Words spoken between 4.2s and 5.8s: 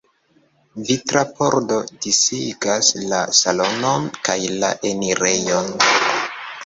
kaj la enirejon.